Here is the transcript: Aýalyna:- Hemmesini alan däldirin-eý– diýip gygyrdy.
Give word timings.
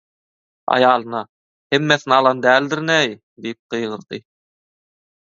Aýalyna:- 0.75 1.19
Hemmesini 1.75 2.15
alan 2.17 2.41
däldirin-eý– 2.45 3.13
diýip 3.47 3.61
gygyrdy. 3.75 4.21